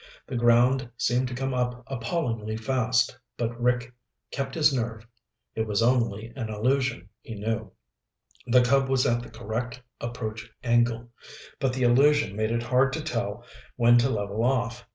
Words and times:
The 0.25 0.35
ground 0.35 0.89
seemed 0.97 1.27
to 1.27 1.35
come 1.35 1.53
up 1.53 1.83
appallingly 1.85 2.57
fast, 2.57 3.15
but 3.37 3.55
Rick 3.61 3.93
kept 4.31 4.55
his 4.55 4.73
nerve. 4.73 5.05
It 5.53 5.67
was 5.67 5.83
only 5.83 6.33
an 6.35 6.49
illusion, 6.49 7.09
he 7.21 7.35
knew. 7.35 7.71
The 8.47 8.63
Cub 8.63 8.89
was 8.89 9.05
at 9.05 9.21
the 9.21 9.29
correct 9.29 9.83
approach 9.99 10.49
angle. 10.63 11.11
But 11.59 11.73
the 11.73 11.83
illusion 11.83 12.35
made 12.35 12.49
it 12.49 12.63
hard 12.63 12.93
to 12.93 13.03
tell 13.03 13.45
when 13.75 13.99
to 13.99 14.09
level 14.09 14.43
off. 14.43 14.87